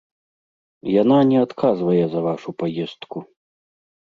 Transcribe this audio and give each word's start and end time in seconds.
Яна 1.01 1.17
не 1.31 1.37
адказвае 1.47 2.01
за 2.15 2.19
вашу 2.29 2.49
паездку. 2.63 3.17